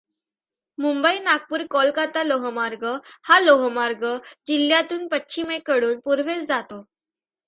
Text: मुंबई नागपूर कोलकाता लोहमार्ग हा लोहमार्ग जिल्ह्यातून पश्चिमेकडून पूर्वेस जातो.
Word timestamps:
मुंबई 0.77 1.19
नागपूर 1.25 1.63
कोलकाता 1.73 2.23
लोहमार्ग 2.23 2.85
हा 3.23 3.37
लोहमार्ग 3.39 4.05
जिल्ह्यातून 4.47 5.07
पश्चिमेकडून 5.07 5.99
पूर्वेस 6.05 6.47
जातो. 6.47 6.81